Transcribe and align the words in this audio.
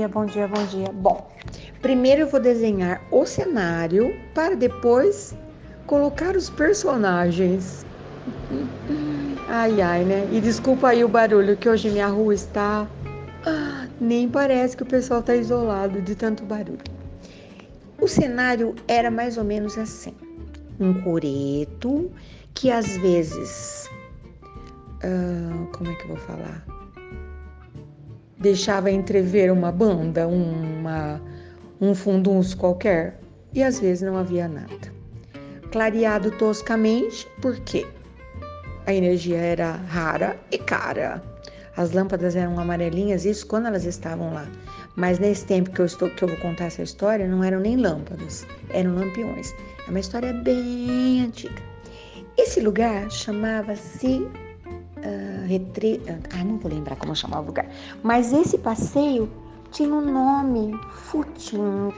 dia, 0.00 0.08
bom 0.08 0.24
dia, 0.24 0.48
bom 0.48 0.64
dia. 0.66 0.92
Bom, 0.92 1.30
primeiro 1.82 2.22
eu 2.22 2.26
vou 2.26 2.40
desenhar 2.40 3.02
o 3.10 3.26
cenário 3.26 4.16
para 4.34 4.56
depois 4.56 5.36
colocar 5.86 6.36
os 6.36 6.48
personagens. 6.48 7.84
Ai, 9.52 9.80
ai, 9.82 10.04
né? 10.04 10.28
E 10.30 10.40
desculpa 10.40 10.90
aí 10.90 11.02
o 11.02 11.08
barulho, 11.08 11.56
que 11.56 11.68
hoje 11.68 11.90
minha 11.90 12.06
rua 12.06 12.32
está. 12.32 12.88
Ah, 13.44 13.88
nem 14.00 14.28
parece 14.28 14.76
que 14.76 14.84
o 14.84 14.86
pessoal 14.86 15.18
está 15.18 15.34
isolado 15.34 16.00
de 16.00 16.14
tanto 16.14 16.44
barulho. 16.44 16.78
O 18.00 18.06
cenário 18.06 18.76
era 18.86 19.10
mais 19.10 19.36
ou 19.36 19.42
menos 19.42 19.76
assim: 19.76 20.14
um 20.78 20.94
coreto 21.02 22.12
que 22.54 22.70
às 22.70 22.96
vezes. 22.98 23.90
Ah, 25.02 25.66
como 25.76 25.90
é 25.90 25.94
que 25.96 26.04
eu 26.04 26.08
vou 26.08 26.16
falar? 26.18 26.79
Deixava 28.40 28.90
entrever 28.90 29.52
uma 29.52 29.70
banda, 29.70 30.26
uma, 30.26 31.20
um 31.80 31.94
fundunço 31.94 32.56
qualquer, 32.56 33.20
e 33.52 33.62
às 33.62 33.78
vezes 33.78 34.02
não 34.02 34.16
havia 34.16 34.48
nada. 34.48 34.92
Clareado 35.70 36.30
toscamente, 36.32 37.28
porque 37.40 37.86
a 38.86 38.94
energia 38.94 39.36
era 39.36 39.72
rara 39.72 40.36
e 40.50 40.58
cara. 40.58 41.22
As 41.76 41.92
lâmpadas 41.92 42.34
eram 42.34 42.58
amarelinhas, 42.58 43.24
isso 43.24 43.46
quando 43.46 43.66
elas 43.66 43.84
estavam 43.84 44.34
lá. 44.34 44.46
Mas 44.96 45.18
nesse 45.18 45.46
tempo 45.46 45.70
que 45.70 45.80
eu 45.80 45.86
estou 45.86 46.10
que 46.10 46.22
eu 46.22 46.28
vou 46.28 46.36
contar 46.38 46.64
essa 46.64 46.82
história, 46.82 47.28
não 47.28 47.44
eram 47.44 47.60
nem 47.60 47.76
lâmpadas, 47.76 48.46
eram 48.70 48.94
lampiões. 48.94 49.54
É 49.86 49.90
uma 49.90 50.00
história 50.00 50.32
bem 50.32 51.24
antiga. 51.24 51.62
Esse 52.36 52.60
lugar 52.60 53.10
chamava-se 53.10 54.26
Retre... 55.50 56.00
Ah, 56.32 56.44
não 56.44 56.58
vou 56.58 56.70
lembrar 56.70 56.94
como 56.94 57.16
chamava 57.16 57.42
o 57.42 57.46
lugar. 57.46 57.66
Mas 58.04 58.32
esse 58.32 58.56
passeio 58.56 59.28
tinha 59.72 59.92
um 59.92 60.00
nome, 60.00 60.78
Futim. 60.92 61.92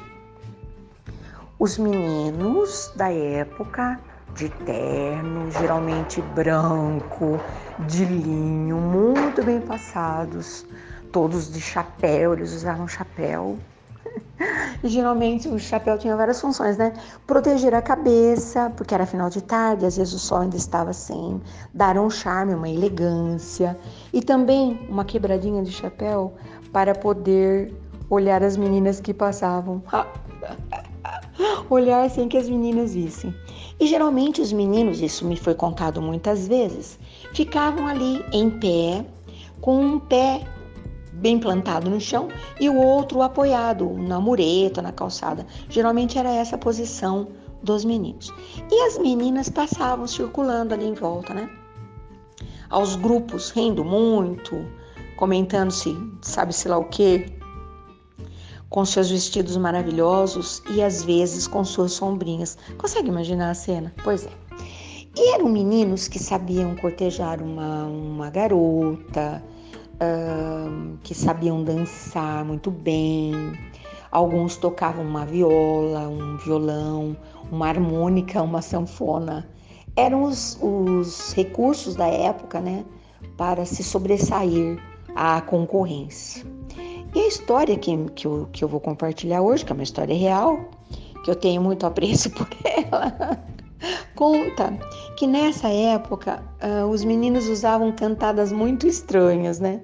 Os 1.58 1.76
meninos 1.76 2.90
da 2.96 3.12
época 3.12 4.00
de 4.34 4.48
terno, 4.48 5.50
geralmente 5.50 6.22
branco, 6.34 7.38
de 7.86 8.06
linho, 8.06 8.78
muito 8.78 9.44
bem 9.44 9.60
passados, 9.60 10.64
todos 11.12 11.52
de 11.52 11.60
chapéu, 11.60 12.32
eles 12.32 12.54
usavam 12.54 12.88
chapéu. 12.88 13.58
E 14.82 14.88
geralmente 14.88 15.48
o 15.48 15.58
chapéu 15.58 15.98
tinha 15.98 16.16
várias 16.16 16.40
funções, 16.40 16.76
né? 16.76 16.92
Proteger 17.26 17.74
a 17.74 17.82
cabeça, 17.82 18.70
porque 18.76 18.94
era 18.94 19.06
final 19.06 19.30
de 19.30 19.42
tarde, 19.42 19.86
às 19.86 19.96
vezes 19.96 20.12
o 20.12 20.18
sol 20.18 20.38
ainda 20.38 20.56
estava 20.56 20.90
assim, 20.90 21.40
dar 21.72 21.96
um 21.98 22.10
charme, 22.10 22.54
uma 22.54 22.68
elegância, 22.68 23.78
e 24.12 24.20
também 24.20 24.80
uma 24.88 25.04
quebradinha 25.04 25.62
de 25.62 25.70
chapéu 25.70 26.32
para 26.72 26.94
poder 26.94 27.72
olhar 28.10 28.42
as 28.42 28.56
meninas 28.56 29.00
que 29.00 29.14
passavam. 29.14 29.82
olhar 31.70 32.08
sem 32.10 32.28
que 32.28 32.36
as 32.36 32.48
meninas 32.48 32.94
vissem. 32.94 33.34
E 33.80 33.86
geralmente 33.86 34.40
os 34.40 34.52
meninos, 34.52 35.00
isso 35.00 35.26
me 35.26 35.36
foi 35.36 35.54
contado 35.54 36.00
muitas 36.00 36.46
vezes, 36.46 36.98
ficavam 37.32 37.86
ali 37.86 38.24
em 38.32 38.50
pé, 38.50 39.04
com 39.60 39.80
um 39.80 39.98
pé 39.98 40.42
bem 41.12 41.38
plantado 41.38 41.90
no 41.90 42.00
chão 42.00 42.28
e 42.60 42.68
o 42.68 42.76
outro 42.76 43.22
apoiado 43.22 43.88
na 43.94 44.20
mureta, 44.20 44.80
na 44.80 44.92
calçada. 44.92 45.46
Geralmente 45.68 46.18
era 46.18 46.30
essa 46.30 46.56
a 46.56 46.58
posição 46.58 47.28
dos 47.62 47.84
meninos. 47.84 48.32
E 48.70 48.86
as 48.86 48.98
meninas 48.98 49.48
passavam 49.48 50.06
circulando 50.06 50.74
ali 50.74 50.86
em 50.86 50.94
volta, 50.94 51.32
né? 51.32 51.48
Aos 52.70 52.96
grupos, 52.96 53.50
rindo 53.50 53.84
muito, 53.84 54.66
comentando-se, 55.16 55.96
sabe-se 56.22 56.68
lá 56.68 56.78
o 56.78 56.84
quê, 56.84 57.26
com 58.70 58.84
seus 58.86 59.10
vestidos 59.10 59.56
maravilhosos 59.58 60.62
e 60.70 60.82
às 60.82 61.04
vezes 61.04 61.46
com 61.46 61.62
suas 61.62 61.92
sombrinhas. 61.92 62.56
Consegue 62.78 63.08
imaginar 63.08 63.50
a 63.50 63.54
cena? 63.54 63.92
Pois 64.02 64.26
é. 64.26 64.30
E 65.14 65.34
eram 65.34 65.50
meninos 65.50 66.08
que 66.08 66.18
sabiam 66.18 66.74
cortejar 66.76 67.42
uma, 67.42 67.84
uma 67.84 68.30
garota, 68.30 69.44
que 71.02 71.14
sabiam 71.14 71.62
dançar 71.62 72.44
muito 72.44 72.70
bem. 72.70 73.34
Alguns 74.10 74.56
tocavam 74.56 75.04
uma 75.04 75.24
viola, 75.24 76.08
um 76.08 76.36
violão, 76.36 77.16
uma 77.50 77.68
harmônica, 77.68 78.42
uma 78.42 78.60
sanfona. 78.60 79.48
Eram 79.96 80.24
os, 80.24 80.58
os 80.60 81.32
recursos 81.32 81.94
da 81.94 82.06
época, 82.06 82.60
né, 82.60 82.84
para 83.36 83.64
se 83.64 83.82
sobressair 83.82 84.78
à 85.14 85.40
concorrência. 85.40 86.44
E 87.14 87.20
a 87.20 87.26
história 87.26 87.76
que, 87.76 87.96
que, 88.14 88.26
eu, 88.26 88.48
que 88.52 88.64
eu 88.64 88.68
vou 88.68 88.80
compartilhar 88.80 89.42
hoje, 89.42 89.64
que 89.64 89.72
é 89.72 89.74
uma 89.74 89.82
história 89.82 90.16
real, 90.16 90.58
que 91.24 91.30
eu 91.30 91.36
tenho 91.36 91.60
muito 91.60 91.84
apreço 91.86 92.30
por 92.32 92.48
ela, 92.64 93.38
conta 94.14 94.72
que 95.16 95.26
nessa 95.26 95.68
época 95.68 96.42
uh, 96.62 96.86
os 96.86 97.04
meninos 97.04 97.48
usavam 97.48 97.92
cantadas 97.92 98.50
muito 98.50 98.86
estranhas, 98.86 99.60
né? 99.60 99.80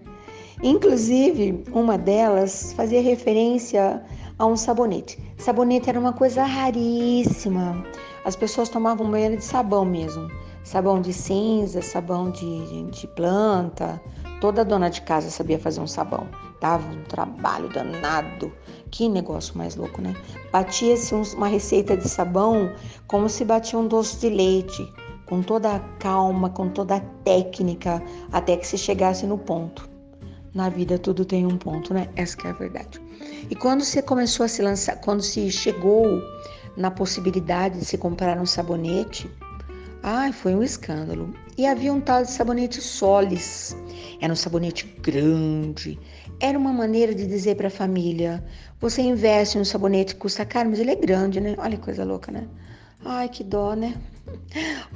Inclusive, 0.62 1.64
uma 1.72 1.96
delas 1.96 2.72
fazia 2.72 3.00
referência 3.02 4.02
a 4.38 4.46
um 4.46 4.56
sabonete. 4.56 5.18
Sabonete 5.38 5.88
era 5.88 5.98
uma 5.98 6.12
coisa 6.12 6.42
raríssima. 6.42 7.84
As 8.24 8.34
pessoas 8.36 8.68
tomavam 8.68 9.10
banho 9.10 9.36
de 9.36 9.44
sabão 9.44 9.84
mesmo. 9.84 10.28
Sabão 10.64 11.00
de 11.00 11.12
cinza, 11.12 11.80
sabão 11.80 12.30
de, 12.30 12.90
de 12.90 13.06
planta, 13.08 14.00
Toda 14.40 14.64
dona 14.64 14.88
de 14.88 15.02
casa 15.02 15.30
sabia 15.30 15.58
fazer 15.58 15.80
um 15.80 15.86
sabão. 15.86 16.28
Dava 16.60 16.88
um 16.88 17.02
trabalho 17.04 17.68
danado. 17.68 18.52
Que 18.88 19.08
negócio 19.08 19.58
mais 19.58 19.74
louco, 19.74 20.00
né? 20.00 20.14
Batia-se 20.52 21.12
uma 21.34 21.48
receita 21.48 21.96
de 21.96 22.08
sabão 22.08 22.72
como 23.08 23.28
se 23.28 23.44
batia 23.44 23.78
um 23.78 23.88
doce 23.88 24.16
de 24.18 24.28
leite, 24.28 24.92
com 25.26 25.42
toda 25.42 25.74
a 25.74 25.80
calma, 25.98 26.50
com 26.50 26.68
toda 26.68 26.96
a 26.96 27.00
técnica, 27.24 28.00
até 28.32 28.56
que 28.56 28.66
se 28.66 28.78
chegasse 28.78 29.26
no 29.26 29.36
ponto. 29.36 29.97
Na 30.54 30.68
vida 30.68 30.98
tudo 30.98 31.24
tem 31.24 31.46
um 31.46 31.56
ponto, 31.56 31.92
né? 31.92 32.08
Essa 32.16 32.36
é 32.44 32.50
a 32.50 32.52
verdade. 32.52 33.00
E 33.50 33.54
quando 33.54 33.84
você 33.84 34.00
começou 34.02 34.44
a 34.44 34.48
se 34.48 34.62
lançar, 34.62 34.96
quando 35.00 35.22
se 35.22 35.50
chegou 35.50 36.22
na 36.76 36.90
possibilidade 36.90 37.78
de 37.78 37.84
se 37.84 37.98
comprar 37.98 38.38
um 38.38 38.46
sabonete, 38.46 39.30
ai, 40.02 40.32
foi 40.32 40.54
um 40.54 40.62
escândalo. 40.62 41.32
E 41.56 41.66
havia 41.66 41.92
um 41.92 42.00
tal 42.00 42.22
de 42.22 42.30
sabonete 42.30 42.80
Solis. 42.80 43.76
Era 44.20 44.32
um 44.32 44.36
sabonete 44.36 44.86
grande. 45.02 45.98
Era 46.40 46.56
uma 46.56 46.72
maneira 46.72 47.14
de 47.14 47.26
dizer 47.26 47.56
para 47.56 47.66
a 47.66 47.70
família: 47.70 48.44
você 48.80 49.02
investe 49.02 49.58
um 49.58 49.64
sabonete 49.64 50.14
que 50.14 50.20
custa 50.20 50.44
caro, 50.44 50.70
mas 50.70 50.78
ele 50.78 50.92
é 50.92 50.96
grande, 50.96 51.40
né? 51.40 51.54
Olha 51.58 51.76
que 51.76 51.82
coisa 51.82 52.04
louca, 52.04 52.30
né? 52.30 52.46
Ai, 53.04 53.28
que 53.28 53.42
dó, 53.42 53.74
né? 53.74 53.94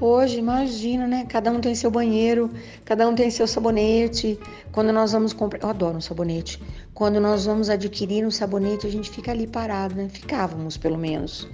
Hoje, 0.00 0.38
imagina, 0.38 1.06
né? 1.06 1.24
Cada 1.28 1.50
um 1.50 1.60
tem 1.60 1.74
seu 1.74 1.90
banheiro, 1.90 2.50
cada 2.84 3.08
um 3.08 3.14
tem 3.14 3.30
seu 3.30 3.46
sabonete. 3.46 4.38
Quando 4.72 4.92
nós 4.92 5.12
vamos 5.12 5.32
comprar, 5.32 5.60
eu 5.62 5.68
adoro 5.68 5.98
um 5.98 6.00
sabonete. 6.00 6.60
Quando 6.94 7.20
nós 7.20 7.44
vamos 7.44 7.68
adquirir 7.68 8.26
um 8.26 8.30
sabonete, 8.30 8.86
a 8.86 8.90
gente 8.90 9.10
fica 9.10 9.30
ali 9.30 9.46
parado, 9.46 9.94
né? 9.94 10.08
Ficávamos, 10.08 10.76
pelo 10.76 10.98
menos, 10.98 11.48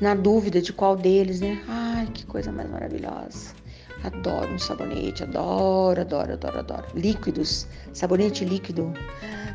na 0.00 0.14
dúvida 0.14 0.60
de 0.60 0.72
qual 0.72 0.96
deles, 0.96 1.40
né? 1.40 1.62
Ai, 1.68 2.06
que 2.06 2.24
coisa 2.24 2.50
mais 2.50 2.70
maravilhosa. 2.70 3.54
Adoro 4.02 4.54
um 4.54 4.58
sabonete, 4.58 5.22
adoro, 5.22 6.00
adoro, 6.00 6.32
adoro, 6.32 6.58
adoro. 6.58 6.86
Líquidos, 6.94 7.66
sabonete 7.92 8.44
líquido. 8.44 8.92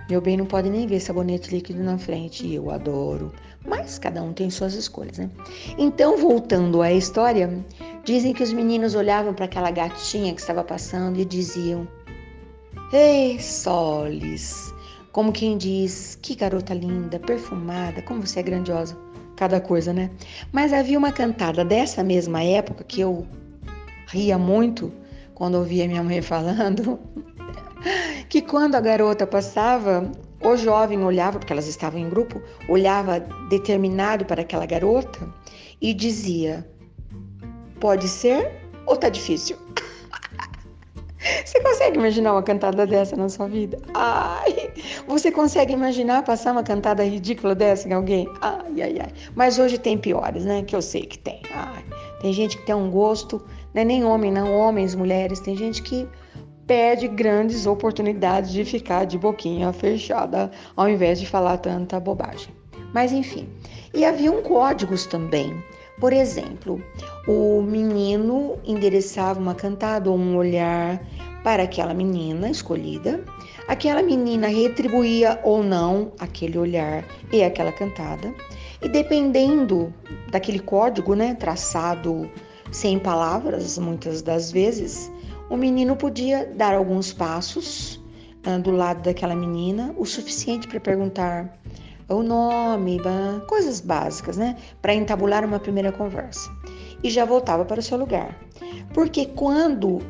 Meu 0.08 0.22
bem 0.22 0.38
não 0.38 0.46
pode 0.46 0.70
nem 0.70 0.86
ver 0.86 1.00
sabonete 1.00 1.50
líquido 1.50 1.82
na 1.84 1.98
frente, 1.98 2.54
eu 2.54 2.70
adoro. 2.70 3.34
Mas 3.66 3.98
cada 3.98 4.22
um 4.22 4.34
tem 4.34 4.52
suas 4.52 4.76
escolhas, 4.76 5.18
né? 5.18 5.30
Então, 5.80 6.18
voltando 6.18 6.84
à 6.84 6.92
história, 6.92 7.50
dizem 8.04 8.34
que 8.34 8.44
os 8.44 8.54
meninos 8.54 8.94
olhavam 8.94 9.34
para 9.34 9.46
aquela 9.46 9.72
gatinha 9.72 10.34
que 10.34 10.42
estava 10.42 10.64
passando 10.64 11.20
e 11.20 11.26
diziam: 11.26 11.88
Ei, 12.94 13.40
Solis! 13.40 14.72
Como 15.12 15.32
quem 15.32 15.58
diz, 15.58 16.20
que 16.22 16.36
garota 16.36 16.74
linda, 16.74 17.18
perfumada, 17.18 18.02
como 18.04 18.28
você 18.28 18.42
é 18.42 18.44
grandiosa. 18.44 18.96
Cada 19.36 19.60
coisa, 19.60 19.92
né? 19.92 20.12
Mas 20.52 20.72
havia 20.72 20.98
uma 20.98 21.12
cantada 21.12 21.66
dessa 21.66 22.04
mesma 22.04 22.44
época 22.44 22.84
que 22.84 23.02
eu 23.02 23.26
ria 24.08 24.38
muito 24.38 24.92
quando 25.34 25.56
ouvia 25.56 25.88
minha 25.88 26.04
mãe 26.04 26.22
falando 26.22 27.00
que 28.30 28.42
quando 28.42 28.76
a 28.76 28.82
garota 28.82 29.28
passava, 29.28 30.12
o 30.42 30.56
jovem 30.56 31.04
olhava, 31.04 31.40
porque 31.40 31.54
elas 31.54 31.68
estavam 31.68 32.00
em 32.00 32.10
grupo, 32.10 32.42
olhava 32.68 33.20
determinado 33.50 34.26
para 34.26 34.42
aquela 34.42 34.66
garota 34.66 35.28
e 35.82 35.94
dizia: 35.94 36.68
Pode 37.80 38.08
ser 38.08 38.52
ou 38.86 38.96
tá 38.96 39.10
difícil? 39.10 39.58
Você 41.44 41.60
consegue 41.62 41.98
imaginar 41.98 42.34
uma 42.34 42.44
cantada 42.44 42.86
dessa 42.86 43.16
na 43.16 43.28
sua 43.28 43.48
vida? 43.48 43.80
Ai, 43.96 44.72
você 45.08 45.32
consegue 45.32 45.74
imaginar 45.74 46.24
passar 46.24 46.52
uma 46.52 46.62
cantada 46.62 47.04
ridícula 47.04 47.56
dessa 47.56 47.90
em 47.90 47.94
alguém? 47.94 48.30
Ai, 48.42 48.82
ai, 48.84 49.00
ai. 49.00 49.12
Mas 49.34 49.58
hoje 49.58 49.80
tem 49.80 49.98
piores, 49.98 50.46
né? 50.46 50.62
Que 50.62 50.76
eu 50.76 50.84
sei 50.84 51.02
que 51.02 51.18
tem. 51.18 51.42
Ai, 51.52 51.84
tem 52.22 52.32
gente 52.32 52.58
que 52.58 52.66
tem 52.68 52.76
um 52.76 52.92
gosto, 52.92 53.44
não 53.76 53.82
é 53.82 53.86
nem 53.86 54.06
homem, 54.06 54.32
não, 54.32 54.56
homens, 54.56 54.96
mulheres. 54.96 55.42
Tem 55.42 55.54
gente 55.58 55.84
que 55.84 56.08
perde 56.66 57.10
grandes 57.10 57.66
oportunidades 57.66 58.54
de 58.54 58.64
ficar 58.64 59.04
de 59.04 59.18
boquinha 59.18 59.74
fechada 59.74 60.50
ao 60.78 60.88
invés 60.88 61.20
de 61.20 61.28
falar 61.28 61.58
tanta 61.58 62.00
bobagem. 62.00 62.56
Mas 62.94 63.12
enfim, 63.12 63.50
e 63.94 64.06
haviam 64.06 64.42
códigos 64.42 65.06
também. 65.06 65.62
Por 66.00 66.14
exemplo, 66.14 66.82
o 67.28 67.62
menino 67.62 68.58
endereçava 68.64 69.42
uma 69.42 69.54
cantada 69.54 70.10
ou 70.10 70.18
um 70.18 70.38
olhar 70.38 71.06
para 71.44 71.64
aquela 71.64 71.94
menina 71.94 72.50
escolhida. 72.50 73.26
Aquela 73.68 74.02
menina 74.02 74.48
retribuía 74.48 75.38
ou 75.44 75.62
não 75.62 76.14
aquele 76.18 76.58
olhar 76.58 77.04
e 77.30 77.44
aquela 77.44 77.74
cantada. 77.74 78.34
E 78.82 78.88
dependendo 78.88 79.94
daquele 80.32 80.60
código, 80.60 81.14
né, 81.14 81.34
traçado 81.34 82.30
sem 82.72 83.00
palavras, 83.00 83.78
muitas 83.78 84.22
das 84.22 84.52
vezes, 84.52 85.12
o 85.50 85.58
menino 85.58 85.96
podia 85.96 86.46
dar 86.56 86.74
alguns 86.74 87.14
passos 87.14 88.04
uh, 88.46 88.60
do 88.62 88.72
lado 88.72 89.02
daquela 89.04 89.36
menina, 89.36 89.94
o 89.98 90.06
suficiente 90.06 90.68
para 90.68 90.80
perguntar 90.80 91.60
o 92.08 92.22
nome, 92.22 93.00
coisas 93.48 93.82
básicas, 93.82 94.38
né, 94.38 94.56
para 94.82 94.94
entabular 94.94 95.44
uma 95.44 95.60
primeira 95.60 95.92
conversa. 95.92 96.52
E 97.04 97.10
já 97.10 97.26
voltava 97.26 97.66
para 97.66 97.80
o 97.80 97.84
seu 97.84 97.98
lugar. 97.98 98.40
Porque 98.94 99.26
quando 99.26 100.02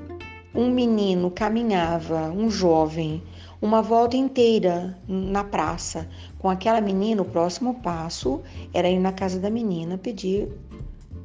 um 0.54 0.70
menino 0.70 1.32
caminhava, 1.32 2.30
um 2.32 2.50
jovem, 2.50 3.24
uma 3.62 3.82
volta 3.82 4.16
inteira 4.16 4.98
na 5.08 5.44
praça 5.44 6.08
com 6.40 6.50
aquela 6.50 6.80
menina, 6.80 7.22
o 7.22 7.26
próximo 7.26 7.76
passo 7.76 8.42
era 8.74 8.90
ir 8.90 9.00
na 9.00 9.12
casa 9.12 9.40
da 9.40 9.50
menina 9.50 9.98
pedir 9.98 10.50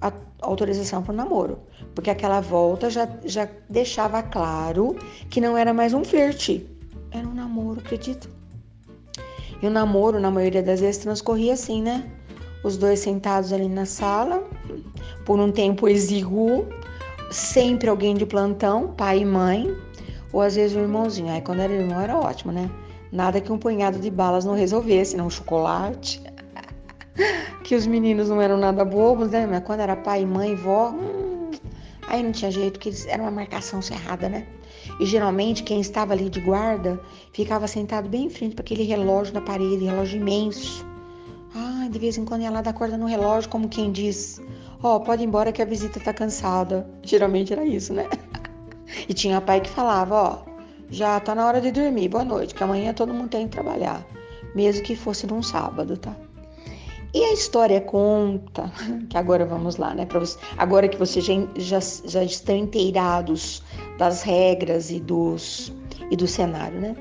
a 0.00 0.12
autorização 0.43 1.02
para 1.02 1.12
o 1.12 1.17
namoro. 1.17 1.58
Porque 1.94 2.11
aquela 2.11 2.41
volta 2.41 2.88
já, 2.88 3.08
já 3.25 3.49
deixava 3.69 4.23
claro 4.23 4.97
que 5.29 5.41
não 5.41 5.56
era 5.56 5.75
mais 5.75 5.93
um 5.93 6.05
flerte, 6.05 6.67
era 7.11 7.26
um 7.26 7.35
namoro, 7.35 7.81
acredita? 7.81 8.29
E 9.62 9.67
o 9.67 9.70
namoro, 9.70 10.19
na 10.19 10.31
maioria 10.31 10.62
das 10.62 10.81
vezes, 10.81 10.99
transcorria 10.99 11.52
assim, 11.52 11.82
né? 11.82 12.11
Os 12.64 12.76
dois 12.76 13.00
sentados 13.00 13.52
ali 13.52 13.69
na 13.69 13.85
sala, 13.85 14.43
por 15.25 15.38
um 15.38 15.50
tempo 15.50 15.88
exíguo, 15.88 16.67
sempre 17.31 17.88
alguém 17.88 18.14
de 18.14 18.25
plantão, 18.25 18.88
pai 18.88 19.20
e 19.20 19.25
mãe, 19.25 19.76
ou 20.32 20.41
às 20.41 20.55
vezes 20.55 20.76
um 20.76 20.81
irmãozinho. 20.81 21.32
Aí 21.32 21.41
quando 21.41 21.61
era 21.61 21.73
irmão 21.73 22.00
era 22.00 22.17
ótimo, 22.17 22.52
né? 22.52 22.70
Nada 23.12 23.41
que 23.41 23.52
um 23.52 23.58
punhado 23.58 23.99
de 23.99 24.11
balas 24.11 24.44
não 24.44 24.55
resolvesse, 24.55 25.17
não 25.17 25.26
um 25.26 25.31
chocolate. 25.31 26.23
que 27.65 27.75
os 27.75 27.87
meninos 27.87 28.29
não 28.29 28.41
eram 28.41 28.57
nada 28.57 28.85
bobos, 28.85 29.31
né? 29.31 29.47
Mas 29.47 29.62
quando 29.65 29.81
era 29.81 29.97
pai, 29.97 30.25
mãe, 30.25 30.55
vó, 30.55 30.91
hum, 30.91 31.51
aí 32.09 32.23
não 32.23 32.33
tinha 32.33 32.51
jeito, 32.51 32.79
que 32.79 32.91
era 33.09 33.23
uma 33.23 33.31
marcação 33.31 33.81
cerrada, 33.81 34.29
né? 34.29 34.47
E 34.99 35.07
geralmente 35.07 35.62
quem 35.62 35.81
estava 35.81 36.12
ali 36.12 36.29
de 36.29 36.41
guarda 36.41 37.01
ficava 37.33 37.67
sentado 37.67 38.09
bem 38.09 38.27
em 38.27 38.31
frente 38.31 38.55
para 38.55 38.62
aquele 38.62 38.83
relógio 38.83 39.35
na 39.35 39.41
parede, 39.41 39.85
relógio 39.85 40.21
imenso. 40.21 40.87
Ah, 41.55 41.89
de 41.91 41.99
vez 41.99 42.17
em 42.17 42.25
quando 42.25 42.43
ia 42.43 42.51
lá 42.51 42.62
dar 42.62 42.73
corda 42.73 42.97
no 42.97 43.07
relógio, 43.07 43.51
como 43.51 43.69
quem 43.69 43.91
diz: 43.91 44.41
Ó, 44.83 44.97
oh, 44.97 45.01
pode 45.01 45.23
ir 45.23 45.27
embora 45.27 45.53
que 45.53 45.61
a 45.61 45.65
visita 45.65 45.99
tá 46.01 46.12
cansada. 46.12 46.89
Geralmente 47.03 47.53
era 47.53 47.65
isso, 47.65 47.93
né? 47.93 48.07
e 49.09 49.15
tinha 49.15 49.41
pai 49.41 49.61
que 49.61 49.71
falava: 49.71 50.15
Ó, 50.15 50.39
oh, 50.47 50.51
já 50.91 51.19
tá 51.21 51.35
na 51.35 51.47
hora 51.47 51.61
de 51.61 51.71
dormir, 51.71 52.09
boa 52.09 52.25
noite, 52.25 52.55
que 52.55 52.62
amanhã 52.62 52.93
todo 52.93 53.12
mundo 53.15 53.31
tem 53.31 53.47
que 53.47 53.53
trabalhar. 53.53 54.05
Mesmo 54.55 54.83
que 54.83 54.97
fosse 54.97 55.27
num 55.27 55.43
sábado, 55.43 55.97
tá? 55.97 56.15
E 57.12 57.25
a 57.25 57.33
história 57.33 57.81
conta, 57.81 58.73
que 59.09 59.17
agora 59.17 59.45
vamos 59.45 59.77
lá, 59.77 59.95
né? 59.95 60.07
Você, 60.12 60.39
agora 60.57 60.89
que 60.89 60.97
vocês 60.97 61.25
já, 61.57 61.81
já, 62.05 62.23
estão 62.23 62.57
inteirados 62.57 63.62
das 63.99 64.23
regras 64.23 64.91
e, 64.91 65.01
dos, 65.01 65.73
e 66.11 66.17
do 66.17 66.27
cenário, 66.27 66.81
né? 66.81 66.97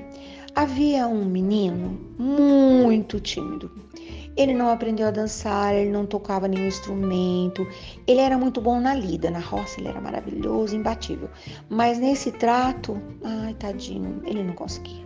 Havia 0.56 1.08
um 1.08 1.26
menino 1.26 2.00
muito 2.18 3.20
tímido 3.20 3.72
ele 4.40 4.54
não 4.54 4.70
aprendeu 4.70 5.06
a 5.06 5.12
dançar, 5.12 5.76
ele 5.76 5.92
não 5.92 6.06
tocava 6.06 6.48
nenhum 6.48 6.66
instrumento. 6.66 7.68
Ele 8.08 8.22
era 8.22 8.38
muito 8.38 8.62
bom 8.62 8.80
na 8.80 8.94
lida, 8.94 9.30
na 9.30 9.40
roça 9.40 9.82
ele 9.82 9.90
era 9.90 10.00
maravilhoso, 10.00 10.78
imbatível. 10.78 11.30
Mas 11.70 12.00
nesse 12.00 12.32
trato, 12.32 12.98
ai 13.22 13.54
tadinho, 13.56 14.22
ele 14.26 14.42
não 14.42 14.54
conseguia. 14.54 15.06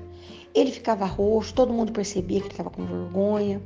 Ele 0.53 0.71
ficava 0.71 1.05
roxo, 1.05 1.51
todo 1.55 1.73
mundo 1.73 1.91
percebia 1.91 2.41
que 2.41 2.45
ele 2.45 2.53
estava 2.53 2.69
com 2.69 2.85
vergonha. 2.85 3.59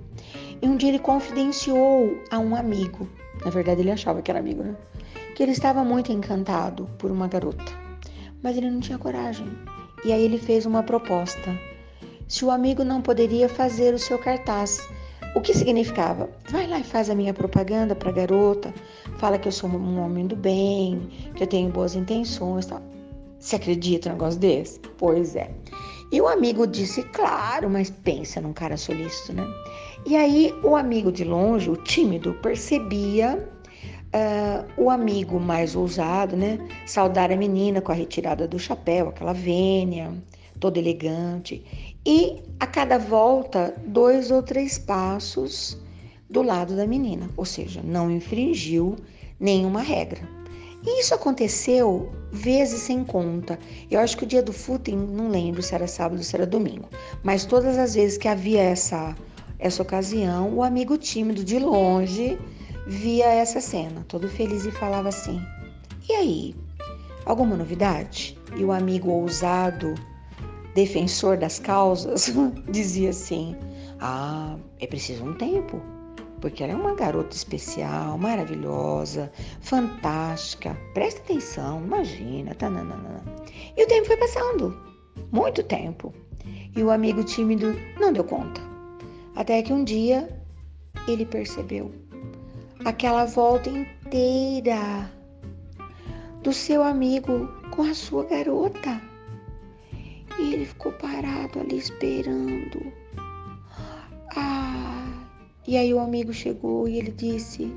E 0.61 0.67
um 0.67 0.75
dia 0.75 0.89
ele 0.89 0.99
confidenciou 0.99 2.17
a 2.31 2.39
um 2.39 2.55
amigo, 2.55 3.07
na 3.43 3.51
verdade 3.51 3.81
ele 3.81 3.91
achava 3.91 4.21
que 4.21 4.31
era 4.31 4.39
amigo, 4.39 4.63
né? 4.63 4.75
Que 5.35 5.43
ele 5.43 5.51
estava 5.51 5.83
muito 5.83 6.11
encantado 6.11 6.89
por 6.97 7.11
uma 7.11 7.27
garota, 7.27 7.71
mas 8.41 8.57
ele 8.57 8.69
não 8.69 8.79
tinha 8.79 8.97
coragem. 8.97 9.47
E 10.03 10.11
aí 10.11 10.23
ele 10.23 10.37
fez 10.37 10.65
uma 10.65 10.83
proposta. 10.83 11.57
Se 12.27 12.43
o 12.43 12.51
amigo 12.51 12.83
não 12.83 13.01
poderia 13.01 13.47
fazer 13.47 13.93
o 13.93 13.99
seu 13.99 14.17
cartaz, 14.17 14.87
o 15.35 15.41
que 15.41 15.53
significava? 15.53 16.29
Vai 16.49 16.65
lá 16.67 16.79
e 16.79 16.83
faz 16.83 17.09
a 17.09 17.15
minha 17.15 17.33
propaganda 17.33 17.95
para 17.95 18.09
a 18.09 18.13
garota, 18.13 18.73
fala 19.17 19.37
que 19.37 19.47
eu 19.47 19.51
sou 19.51 19.69
um 19.69 19.99
homem 19.99 20.25
do 20.25 20.35
bem, 20.35 21.09
que 21.35 21.43
eu 21.43 21.47
tenho 21.47 21.69
boas 21.69 21.95
intenções, 21.95 22.65
tal. 22.65 22.81
Você 23.39 23.55
acredita 23.55 24.09
num 24.09 24.15
negócio 24.15 24.39
desse? 24.39 24.79
Pois 24.97 25.35
é. 25.35 25.51
E 26.11 26.19
o 26.21 26.27
amigo 26.27 26.65
disse, 26.65 27.03
claro, 27.03 27.69
mas 27.69 27.89
pensa 27.89 28.41
num 28.41 28.53
cara 28.53 28.77
solícito, 28.77 29.33
né? 29.33 29.45
E 30.07 30.15
aí 30.15 30.55
o 30.63 30.73
amigo 30.77 31.11
de 31.11 31.25
longe, 31.25 31.69
o 31.69 31.75
tímido, 31.75 32.33
percebia 32.35 33.45
uh, 34.07 34.81
o 34.81 34.89
amigo 34.89 35.37
mais 35.37 35.75
ousado, 35.75 36.37
né? 36.37 36.57
Saudar 36.85 37.29
a 37.29 37.35
menina 37.35 37.81
com 37.81 37.91
a 37.91 37.95
retirada 37.95 38.47
do 38.47 38.57
chapéu, 38.57 39.09
aquela 39.09 39.33
vênia, 39.33 40.13
toda 40.61 40.79
elegante 40.79 41.61
e 42.05 42.41
a 42.57 42.65
cada 42.65 42.97
volta, 42.97 43.75
dois 43.85 44.31
ou 44.31 44.41
três 44.41 44.77
passos 44.77 45.77
do 46.29 46.41
lado 46.41 46.73
da 46.73 46.87
menina, 46.87 47.29
ou 47.35 47.43
seja, 47.43 47.81
não 47.83 48.09
infringiu 48.09 48.95
nenhuma 49.37 49.81
regra. 49.81 50.21
E 50.85 51.01
isso 51.01 51.13
aconteceu 51.13 52.09
vezes 52.31 52.79
sem 52.79 53.03
conta. 53.03 53.59
Eu 53.91 53.99
acho 53.99 54.15
que 54.15 54.23
o 54.23 54.27
dia 54.27 54.41
do 54.41 54.53
footing, 54.53 54.95
não 54.95 55.27
lembro 55.27 55.61
se 55.61 55.75
era 55.75 55.85
sábado 55.85 56.19
ou 56.19 56.23
se 56.23 56.33
era 56.33 56.45
domingo, 56.45 56.87
mas 57.23 57.43
todas 57.43 57.77
as 57.77 57.95
vezes 57.95 58.17
que 58.17 58.29
havia 58.29 58.61
essa, 58.61 59.13
essa 59.59 59.81
ocasião, 59.81 60.53
o 60.53 60.63
amigo 60.63 60.97
tímido 60.97 61.43
de 61.43 61.59
longe 61.59 62.37
via 62.85 63.25
essa 63.25 63.59
cena, 63.59 64.05
todo 64.07 64.29
feliz 64.29 64.65
e 64.65 64.71
falava 64.71 65.09
assim: 65.09 65.41
E 66.07 66.13
aí, 66.13 66.55
alguma 67.25 67.55
novidade? 67.55 68.37
E 68.55 68.63
o 68.63 68.71
amigo 68.71 69.09
ousado 69.09 69.95
defensor 70.73 71.37
das 71.37 71.57
causas, 71.59 72.31
dizia 72.69 73.09
assim: 73.09 73.55
Ah, 73.99 74.55
é 74.79 74.85
preciso 74.85 75.25
um 75.25 75.33
tempo, 75.33 75.81
porque 76.39 76.63
ela 76.63 76.73
é 76.73 76.75
uma 76.75 76.93
garota 76.93 77.35
especial, 77.35 78.17
maravilhosa, 78.17 79.31
fantástica. 79.61 80.77
Presta 80.93 81.19
atenção, 81.21 81.83
imagina. 81.83 82.53
Tananana. 82.55 83.23
E 83.75 83.83
o 83.83 83.87
tempo 83.87 84.05
foi 84.05 84.17
passando 84.17 84.77
muito 85.31 85.63
tempo. 85.63 86.13
E 86.75 86.83
o 86.83 86.91
amigo 86.91 87.23
tímido 87.23 87.75
não 87.99 88.13
deu 88.13 88.23
conta. 88.23 88.66
Até 89.37 89.61
que 89.61 89.71
um 89.71 89.83
dia 89.83 90.27
ele 91.07 91.23
percebeu 91.23 91.91
aquela 92.83 93.23
volta 93.25 93.69
inteira 93.69 95.11
do 96.41 96.51
seu 96.51 96.81
amigo 96.81 97.47
com 97.69 97.83
a 97.83 97.93
sua 97.93 98.23
garota. 98.25 98.99
E 100.39 100.53
ele 100.53 100.65
ficou 100.65 100.91
parado 100.93 101.59
ali 101.59 101.77
esperando. 101.77 102.91
Ah! 104.35 105.07
E 105.67 105.77
aí 105.77 105.93
o 105.93 105.99
amigo 105.99 106.33
chegou 106.33 106.87
e 106.87 106.97
ele 106.97 107.11
disse: 107.11 107.71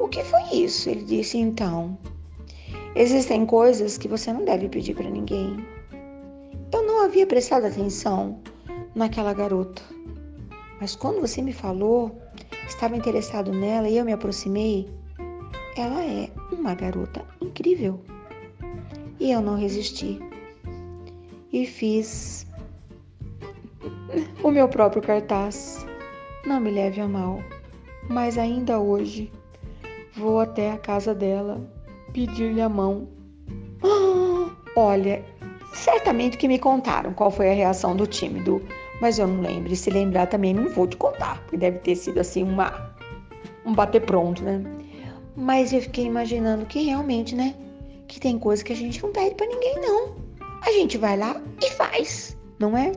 O 0.00 0.08
que 0.08 0.24
foi 0.24 0.42
isso? 0.52 0.90
Ele 0.90 1.04
disse: 1.04 1.38
Então, 1.38 1.96
existem 2.96 3.46
coisas 3.46 3.96
que 3.96 4.08
você 4.08 4.32
não 4.32 4.44
deve 4.44 4.68
pedir 4.68 4.94
para 4.96 5.08
ninguém. 5.08 5.56
Eu 6.72 6.82
não 6.84 7.04
havia 7.04 7.28
prestado 7.28 7.66
atenção 7.66 8.40
naquela 8.96 9.32
garota, 9.32 9.82
mas 10.80 10.94
quando 10.94 11.20
você 11.20 11.42
me 11.42 11.52
falou, 11.52 12.20
estava 12.66 12.96
interessado 12.96 13.52
nela 13.52 13.88
e 13.88 13.96
eu 13.96 14.04
me 14.04 14.12
aproximei. 14.12 14.88
Ela 15.76 16.04
é 16.04 16.30
uma 16.52 16.74
garota 16.74 17.24
incrível. 17.40 18.00
E 19.20 19.30
eu 19.32 19.40
não 19.40 19.56
resisti 19.56 20.20
e 21.52 21.66
fiz 21.66 22.46
o 24.42 24.50
meu 24.50 24.68
próprio 24.68 25.02
cartaz. 25.02 25.86
Não 26.46 26.60
me 26.60 26.70
leve 26.70 27.00
a 27.00 27.08
mal, 27.08 27.42
mas 28.08 28.38
ainda 28.38 28.78
hoje 28.78 29.30
vou 30.16 30.40
até 30.40 30.72
a 30.72 30.78
casa 30.78 31.14
dela 31.14 31.60
pedir-lhe 32.12 32.60
a 32.60 32.68
mão. 32.68 33.08
olha, 34.76 35.24
certamente 35.74 36.36
que 36.36 36.48
me 36.48 36.58
contaram 36.58 37.12
qual 37.12 37.30
foi 37.30 37.50
a 37.50 37.54
reação 37.54 37.96
do 37.96 38.06
tímido, 38.06 38.62
mas 39.00 39.18
eu 39.18 39.26
não 39.26 39.40
lembro. 39.40 39.72
E 39.72 39.76
se 39.76 39.90
lembrar 39.90 40.26
também 40.26 40.54
não 40.54 40.68
vou 40.68 40.86
te 40.86 40.96
contar, 40.96 41.40
porque 41.42 41.56
deve 41.56 41.78
ter 41.78 41.96
sido 41.96 42.18
assim 42.18 42.42
uma 42.42 42.96
um 43.64 43.74
bater 43.74 44.00
pronto, 44.00 44.42
né? 44.42 44.62
Mas 45.36 45.72
eu 45.72 45.80
fiquei 45.80 46.06
imaginando 46.06 46.66
que 46.66 46.82
realmente, 46.82 47.34
né? 47.34 47.54
Que 48.08 48.18
tem 48.18 48.38
coisa 48.38 48.64
que 48.64 48.72
a 48.72 48.76
gente 48.76 49.02
não 49.02 49.12
pede 49.12 49.34
para 49.34 49.46
ninguém 49.46 49.80
não. 49.80 50.16
a 50.62 50.72
gente 50.72 50.96
vai 50.98 51.16
lá 51.16 51.40
e 51.62 51.70
faz, 51.72 52.36
não 52.58 52.76
é? 52.76 52.92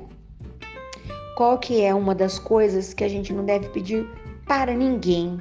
Qual 1.36 1.60
que 1.60 1.82
é 1.82 1.94
uma 1.94 2.16
das 2.16 2.40
coisas 2.40 2.94
que 2.94 3.04
a 3.04 3.08
gente 3.08 3.34
não 3.34 3.46
deve 3.46 3.70
pedir 3.70 4.08
para 4.48 4.74
ninguém? 4.74 5.40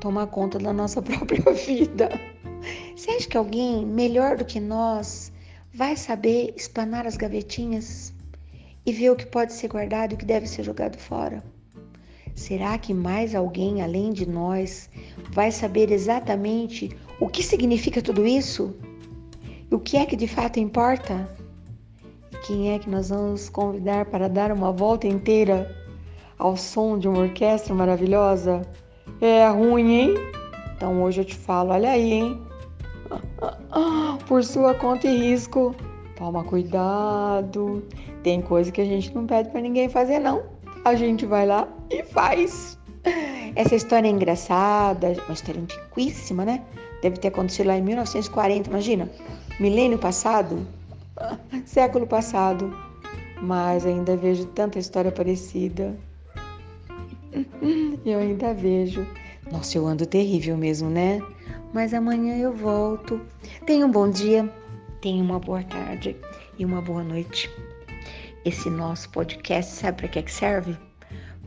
Tomar 0.00 0.26
conta 0.28 0.58
da 0.58 0.72
nossa 0.72 1.00
própria 1.02 1.52
vida. 1.52 2.08
Você 2.96 3.10
acha 3.10 3.28
que 3.28 3.36
alguém 3.36 3.84
melhor 3.86 4.36
do 4.36 4.44
que 4.44 4.60
nós 4.60 5.32
vai 5.72 5.96
saber 5.96 6.52
espanar 6.56 7.06
as 7.06 7.16
gavetinhas 7.16 8.12
e 8.84 8.92
ver 8.92 9.10
o 9.10 9.16
que 9.16 9.26
pode 9.26 9.52
ser 9.52 9.68
guardado 9.68 10.12
e 10.12 10.14
o 10.14 10.18
que 10.18 10.24
deve 10.24 10.46
ser 10.46 10.62
jogado 10.62 10.96
fora? 10.96 11.42
Será 12.34 12.78
que 12.78 12.94
mais 12.94 13.34
alguém 13.34 13.82
além 13.82 14.12
de 14.12 14.28
nós 14.28 14.88
vai 15.30 15.50
saber 15.50 15.90
exatamente 15.90 16.96
o 17.20 17.28
que 17.28 17.42
significa 17.42 18.00
tudo 18.00 18.26
isso? 18.26 18.74
O 19.70 19.78
que 19.78 19.96
é 19.96 20.06
que 20.06 20.16
de 20.16 20.26
fato 20.26 20.58
importa? 20.58 21.28
Quem 22.46 22.72
é 22.72 22.78
que 22.78 22.88
nós 22.88 23.10
vamos 23.10 23.48
convidar 23.48 24.06
para 24.06 24.28
dar 24.28 24.50
uma 24.50 24.72
volta 24.72 25.06
inteira 25.06 25.76
ao 26.38 26.56
som 26.56 26.98
de 26.98 27.06
uma 27.06 27.20
orquestra 27.20 27.74
maravilhosa? 27.74 28.62
É 29.20 29.46
ruim, 29.48 29.92
hein? 29.92 30.14
Então 30.74 31.02
hoje 31.02 31.20
eu 31.20 31.24
te 31.24 31.36
falo, 31.36 31.70
olha 31.70 31.90
aí, 31.90 32.12
hein? 32.12 32.42
Por 34.26 34.42
sua 34.42 34.74
conta 34.74 35.06
e 35.06 35.16
risco. 35.16 35.74
Toma 36.20 36.44
cuidado. 36.44 37.82
Tem 38.22 38.42
coisa 38.42 38.70
que 38.70 38.82
a 38.82 38.84
gente 38.84 39.14
não 39.14 39.26
pede 39.26 39.48
para 39.48 39.62
ninguém 39.62 39.88
fazer, 39.88 40.18
não. 40.18 40.42
A 40.84 40.94
gente 40.94 41.24
vai 41.24 41.46
lá 41.46 41.66
e 41.88 42.02
faz. 42.02 42.78
Essa 43.56 43.74
história 43.74 44.06
é 44.06 44.10
engraçada, 44.10 45.16
uma 45.24 45.32
história 45.32 45.62
antiquíssima, 45.62 46.44
né? 46.44 46.62
Deve 47.00 47.16
ter 47.16 47.28
acontecido 47.28 47.68
lá 47.68 47.78
em 47.78 47.82
1940, 47.82 48.68
imagina 48.68 49.10
milênio 49.58 49.98
passado, 49.98 50.66
século 51.64 52.06
passado, 52.06 52.70
mas 53.40 53.86
ainda 53.86 54.14
vejo 54.14 54.44
tanta 54.48 54.78
história 54.78 55.10
parecida. 55.10 55.96
Eu 58.04 58.18
ainda 58.18 58.52
vejo. 58.52 59.06
Nossa, 59.50 59.78
eu 59.78 59.86
ando 59.86 60.04
terrível 60.04 60.56
mesmo, 60.56 60.90
né? 60.90 61.20
Mas 61.72 61.92
amanhã 61.94 62.36
eu 62.36 62.52
volto. 62.52 63.20
Tenha 63.66 63.84
um 63.84 63.90
bom 63.90 64.08
dia, 64.08 64.48
tenha 65.00 65.22
uma 65.22 65.38
boa 65.38 65.62
tarde 65.64 66.16
e 66.58 66.64
uma 66.64 66.82
boa 66.82 67.02
noite. 67.02 67.50
Esse 68.44 68.70
nosso 68.70 69.08
podcast 69.10 69.72
sabe 69.72 69.98
para 69.98 70.22
que, 70.22 70.32
serve? 70.32 70.76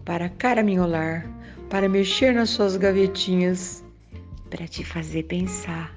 Para 0.05 0.29
caraminholar, 0.29 1.27
para 1.69 1.89
mexer 1.89 2.33
nas 2.33 2.51
suas 2.51 2.77
gavetinhas, 2.77 3.83
para 4.49 4.67
te 4.67 4.83
fazer 4.83 5.23
pensar. 5.23 5.93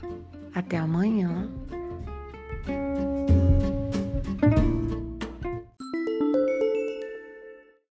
Até 0.54 0.78
amanhã. 0.78 1.50